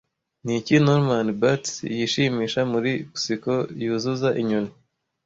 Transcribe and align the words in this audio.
Niki 0.43 0.75
Norman 0.87 1.27
Bates 1.41 1.73
yishimisha 1.97 2.61
muri 2.71 2.91
Psycho 3.15 3.55
Yuzuza 3.83 4.29
inyoni 4.41 4.71